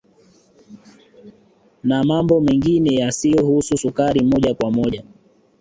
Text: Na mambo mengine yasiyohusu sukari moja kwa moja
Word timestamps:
Na 1.83 2.03
mambo 2.03 2.41
mengine 2.41 2.95
yasiyohusu 2.95 3.77
sukari 3.77 4.23
moja 4.23 4.53
kwa 4.53 4.71
moja 4.71 5.03